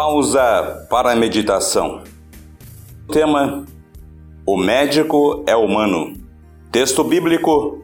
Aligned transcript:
Pausa 0.00 0.86
para 0.88 1.10
a 1.10 1.16
meditação. 1.16 2.04
Tema: 3.10 3.66
O 4.46 4.56
médico 4.56 5.42
é 5.44 5.56
humano. 5.56 6.12
Texto 6.70 7.02
bíblico 7.02 7.82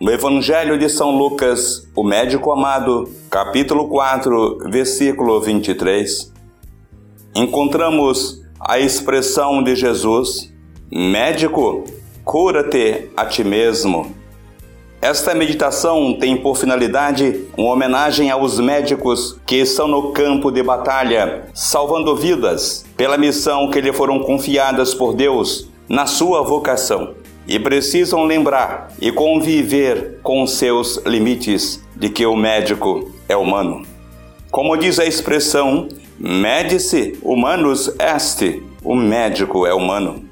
no 0.00 0.12
Evangelho 0.12 0.78
de 0.78 0.88
São 0.88 1.18
Lucas, 1.18 1.90
o 1.96 2.04
médico 2.04 2.52
amado, 2.52 3.12
capítulo 3.28 3.88
4, 3.88 4.58
versículo 4.70 5.40
23. 5.40 6.32
Encontramos 7.34 8.40
a 8.60 8.78
expressão 8.78 9.60
de 9.60 9.74
Jesus: 9.74 10.54
Médico, 10.88 11.82
cura-te 12.24 13.10
a 13.16 13.26
ti 13.26 13.42
mesmo. 13.42 14.14
Esta 15.00 15.34
meditação 15.34 16.14
tem 16.14 16.36
por 16.36 16.56
finalidade 16.56 17.44
uma 17.56 17.72
homenagem 17.72 18.30
aos 18.30 18.58
médicos 18.58 19.38
que 19.46 19.56
estão 19.56 19.86
no 19.86 20.10
campo 20.12 20.50
de 20.50 20.62
batalha, 20.62 21.44
salvando 21.52 22.16
vidas, 22.16 22.84
pela 22.96 23.18
missão 23.18 23.70
que 23.70 23.80
lhe 23.80 23.92
foram 23.92 24.20
confiadas 24.20 24.94
por 24.94 25.14
Deus 25.14 25.68
na 25.88 26.06
sua 26.06 26.42
vocação. 26.42 27.14
E 27.46 27.58
precisam 27.60 28.24
lembrar 28.24 28.90
e 29.00 29.12
conviver 29.12 30.18
com 30.22 30.46
seus 30.46 30.96
limites 31.06 31.80
de 31.94 32.08
que 32.08 32.26
o 32.26 32.34
médico 32.34 33.12
é 33.28 33.36
humano. 33.36 33.82
Como 34.50 34.76
diz 34.76 34.98
a 34.98 35.04
expressão, 35.04 35.88
medici 36.18 37.18
humanus 37.22 37.88
est, 38.00 38.62
o 38.82 38.96
médico 38.96 39.66
é 39.66 39.74
humano. 39.74 40.25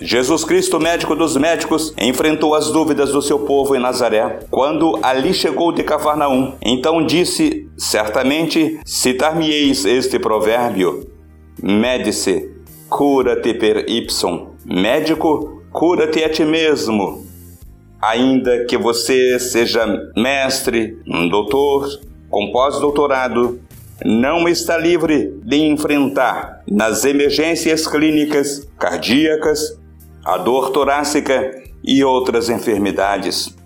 Jesus 0.00 0.44
Cristo, 0.44 0.78
médico 0.78 1.16
dos 1.16 1.36
médicos, 1.36 1.92
enfrentou 1.98 2.54
as 2.54 2.70
dúvidas 2.70 3.10
do 3.10 3.20
seu 3.20 3.40
povo 3.40 3.74
em 3.74 3.80
Nazaré, 3.80 4.40
quando 4.48 4.98
ali 5.02 5.34
chegou 5.34 5.72
de 5.72 5.82
Cafarnaum. 5.82 6.54
Então 6.62 7.04
disse: 7.04 7.68
Certamente 7.76 8.78
citar-me-eis 8.84 9.84
este 9.84 10.18
provérbio: 10.18 11.04
Medice, 11.60 12.48
cura-te 12.88 13.52
per 13.54 13.88
ipsum. 13.88 14.50
Médico, 14.64 15.62
cura-te 15.72 16.22
a 16.22 16.28
ti 16.28 16.44
mesmo. 16.44 17.26
Ainda 18.00 18.64
que 18.66 18.78
você 18.78 19.40
seja 19.40 19.84
mestre, 20.16 20.96
doutor, 21.28 21.88
com 22.30 22.52
pós-doutorado, 22.52 23.60
não 24.04 24.48
está 24.48 24.78
livre 24.78 25.34
de 25.42 25.56
enfrentar 25.56 26.62
nas 26.70 27.04
emergências 27.04 27.88
clínicas, 27.88 28.68
cardíacas, 28.78 29.76
a 30.24 30.36
dor 30.36 30.70
torácica 30.70 31.62
e 31.82 32.04
outras 32.04 32.48
enfermidades. 32.48 33.56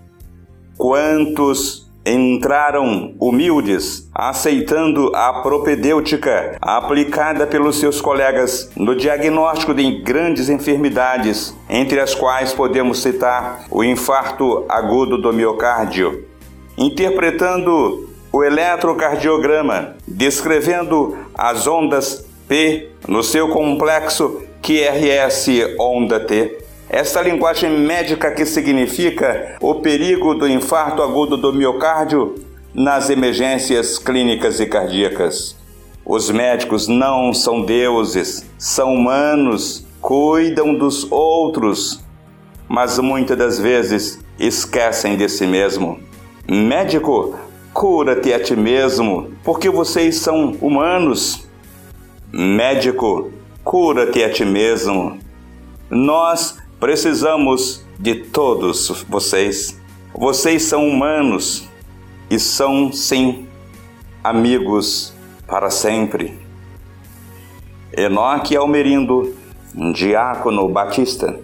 Quantos 0.77 1.83
entraram 2.05 3.15
humildes, 3.19 4.09
aceitando 4.13 5.09
a 5.15 5.41
propedêutica 5.41 6.57
aplicada 6.61 7.47
pelos 7.47 7.79
seus 7.79 8.01
colegas 8.01 8.69
no 8.75 8.95
diagnóstico 8.95 9.73
de 9.73 10.01
grandes 10.01 10.49
enfermidades, 10.49 11.55
entre 11.69 11.99
as 11.99 12.13
quais 12.13 12.53
podemos 12.53 13.01
citar 13.01 13.65
o 13.71 13.83
infarto 13.83 14.65
agudo 14.67 15.17
do 15.17 15.31
miocárdio, 15.31 16.25
interpretando 16.77 18.09
o 18.31 18.43
eletrocardiograma, 18.43 19.95
descrevendo 20.07 21.17
as 21.33 21.67
ondas 21.67 22.25
P 22.47 22.91
no 23.07 23.23
seu 23.23 23.49
complexo 23.49 24.41
QRS 24.63 25.75
onda 25.77 26.21
T. 26.21 26.57
Esta 26.89 27.21
linguagem 27.21 27.69
médica 27.69 28.31
que 28.31 28.45
significa 28.45 29.57
o 29.59 29.75
perigo 29.75 30.33
do 30.35 30.47
infarto 30.47 31.01
agudo 31.03 31.35
do 31.35 31.51
miocárdio 31.51 32.35
nas 32.73 33.09
emergências 33.09 33.99
clínicas 33.99 34.61
e 34.61 34.65
cardíacas. 34.65 35.57
Os 36.05 36.31
médicos 36.31 36.87
não 36.87 37.33
são 37.33 37.65
deuses, 37.65 38.49
são 38.57 38.93
humanos, 38.93 39.85
cuidam 39.99 40.73
dos 40.73 41.11
outros, 41.11 42.01
mas 42.65 42.97
muitas 42.99 43.37
das 43.37 43.59
vezes 43.59 44.23
esquecem 44.39 45.17
de 45.17 45.27
si 45.27 45.45
mesmo. 45.45 45.99
Médico, 46.49 47.37
cura-te 47.73 48.31
a 48.33 48.39
ti 48.39 48.55
mesmo, 48.55 49.29
porque 49.43 49.69
vocês 49.69 50.15
são 50.19 50.55
humanos. 50.61 51.45
Médico, 52.31 53.29
cura-te 53.63 54.23
a 54.23 54.31
ti 54.31 54.45
mesmo. 54.45 55.19
Nós 55.89 56.57
precisamos 56.79 57.85
de 57.97 58.15
todos 58.15 59.05
vocês. 59.07 59.79
Vocês 60.13 60.63
são 60.63 60.87
humanos 60.87 61.67
e 62.29 62.39
são, 62.39 62.91
sim, 62.91 63.47
amigos 64.23 65.13
para 65.47 65.69
sempre. 65.69 66.39
Enoque 67.95 68.55
Almerindo, 68.55 69.35
Diácono 69.93 70.67
Batista. 70.67 71.39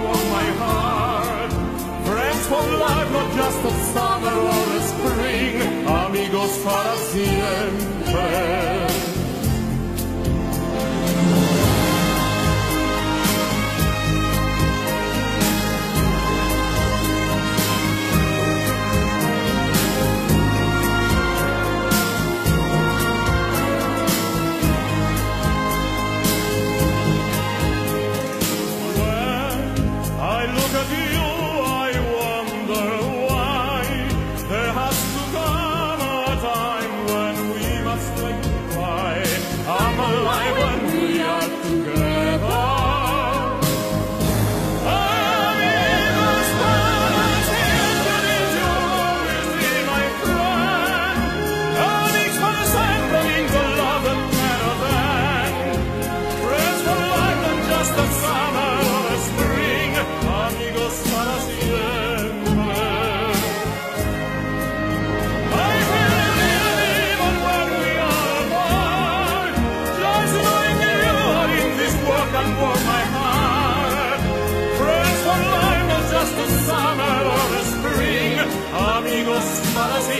warm 0.00 0.26
my 0.38 0.48
heart. 0.62 1.52
Friends 2.06 2.46
for 2.46 2.64
life, 2.84 3.10
not 3.12 3.28
just 3.40 3.60
a 3.70 3.74
summer 3.94 4.36
or 4.52 4.64
a 4.78 4.82
spring. 4.92 5.54
Amigos 5.86 6.58
para. 6.64 6.91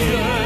Savior. 0.02 0.41